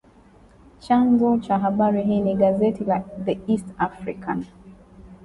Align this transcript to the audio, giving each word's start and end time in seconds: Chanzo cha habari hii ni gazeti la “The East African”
Chanzo 0.79 1.37
cha 1.39 1.57
habari 1.59 2.03
hii 2.03 2.19
ni 2.21 2.35
gazeti 2.35 2.83
la 2.85 2.99
“The 3.25 3.39
East 3.47 3.67
African” 3.77 4.43